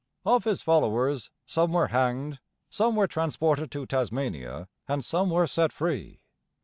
Of 0.25 0.45
his 0.45 0.63
followers, 0.63 1.29
some 1.45 1.73
were 1.73 1.89
hanged, 1.89 2.39
some 2.71 2.95
were 2.95 3.05
transported 3.05 3.69
to 3.69 3.85
Tasmania, 3.85 4.67
and 4.87 5.05
some 5.05 5.29
were 5.29 5.45
set 5.45 5.71
free. 5.71 6.23